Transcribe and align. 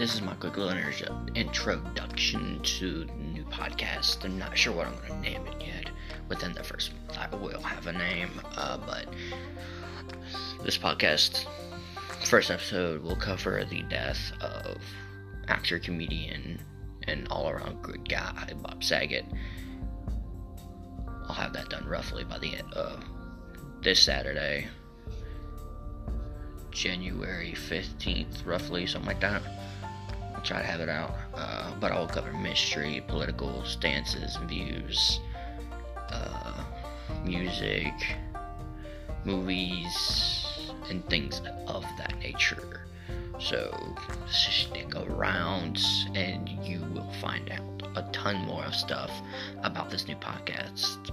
this 0.00 0.14
is 0.14 0.22
my 0.22 0.32
quick 0.36 0.56
little 0.56 0.72
introduction 1.34 2.58
to 2.62 3.04
the 3.04 3.12
new 3.34 3.44
podcast. 3.44 4.24
I'm 4.24 4.38
not 4.38 4.56
sure 4.56 4.72
what 4.72 4.86
I'm 4.86 4.96
going 4.96 5.22
to 5.22 5.30
name 5.30 5.46
it 5.46 5.62
yet. 5.62 5.90
Within 6.26 6.54
the 6.54 6.64
first 6.64 6.92
I 7.18 7.36
will 7.36 7.60
have 7.60 7.86
a 7.86 7.92
name, 7.92 8.30
uh, 8.56 8.78
but 8.78 9.04
this 10.64 10.78
podcast, 10.78 11.44
first 12.24 12.50
episode, 12.50 13.02
will 13.02 13.14
cover 13.14 13.62
the 13.68 13.82
death 13.82 14.32
of 14.40 14.78
actor, 15.48 15.78
comedian, 15.78 16.58
and 17.06 17.28
all 17.28 17.50
around 17.50 17.82
good 17.82 18.08
guy, 18.08 18.54
Bob 18.62 18.82
Saget. 18.82 19.26
I'll 21.28 21.34
have 21.34 21.52
that 21.52 21.68
done 21.68 21.86
roughly 21.86 22.24
by 22.24 22.38
the 22.38 22.56
end 22.56 22.72
of 22.72 23.04
this 23.82 24.00
Saturday, 24.00 24.66
January 26.70 27.52
15th, 27.54 28.46
roughly, 28.46 28.86
something 28.86 29.06
like 29.06 29.20
that. 29.20 29.42
Try 30.44 30.60
to 30.60 30.66
have 30.66 30.80
it 30.80 30.88
out. 30.88 31.14
Uh, 31.34 31.72
but 31.80 31.92
I'll 31.92 32.06
cover 32.06 32.32
mystery, 32.32 33.04
political 33.06 33.64
stances, 33.64 34.36
views, 34.46 35.20
uh, 36.08 36.64
music, 37.24 37.92
movies, 39.24 40.46
and 40.88 41.04
things 41.08 41.40
of 41.66 41.84
that 41.98 42.18
nature. 42.18 42.86
So 43.38 43.96
stick 44.28 44.94
around 44.94 45.80
and 46.14 46.48
you 46.48 46.80
will 46.92 47.10
find 47.20 47.50
out 47.50 47.62
a 47.96 48.02
ton 48.12 48.36
more 48.44 48.64
of 48.64 48.74
stuff 48.74 49.10
about 49.62 49.90
this 49.90 50.06
new 50.06 50.16
podcast. 50.16 51.09